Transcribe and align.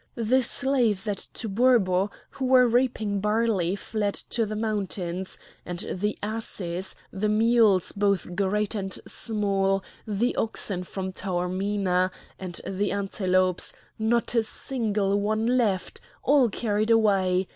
The 0.15 0.41
slaves 0.41 1.07
at 1.07 1.27
Tuburbo 1.31 2.09
who 2.31 2.45
were 2.45 2.67
reaping 2.67 3.19
barley 3.19 3.75
fled 3.75 4.15
to 4.31 4.47
the 4.47 4.55
mountains; 4.55 5.37
and 5.63 5.77
the 5.93 6.17
asses, 6.23 6.95
the 7.11 7.29
mules 7.29 7.91
both 7.91 8.35
great 8.35 8.73
and 8.73 8.97
small, 9.05 9.83
the 10.07 10.35
oxen 10.37 10.81
from 10.83 11.11
Taormina, 11.13 12.09
and 12.39 12.59
the 12.67 12.91
antelopes,—not 12.91 14.33
a 14.33 14.41
single 14.41 15.19
one 15.21 15.45
left! 15.55 16.01
all 16.23 16.49
carried 16.49 16.89
away! 16.89 17.47